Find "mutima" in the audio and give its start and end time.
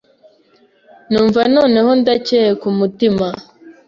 2.79-3.27